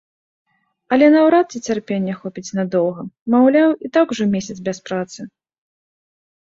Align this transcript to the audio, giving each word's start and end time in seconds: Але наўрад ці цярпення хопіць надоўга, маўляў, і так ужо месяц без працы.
Але 0.95 1.09
наўрад 1.15 1.45
ці 1.53 1.59
цярпення 1.71 2.13
хопіць 2.21 2.53
надоўга, 2.61 3.01
маўляў, 3.35 3.69
і 3.87 3.93
так 3.95 4.05
ужо 4.19 4.23
месяц 4.35 4.57
без 4.71 4.77
працы. 4.91 5.19